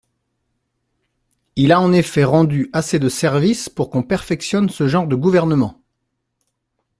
[1.55, 5.79] Il a en effet rendu assez de services pour qu'on perfectionne ce genre de gouvernement.